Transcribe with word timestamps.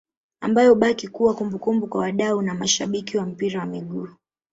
ambayo 0.41 0.69
hubakia 0.73 1.09
kuwa 1.09 1.33
kumbukumbu 1.33 1.87
kwa 1.87 2.01
wadau 2.01 2.41
na 2.41 2.53
mashabiki 2.53 3.17
wa 3.17 3.25
mpira 3.25 3.59
wa 3.59 3.65
miguu 3.65 4.09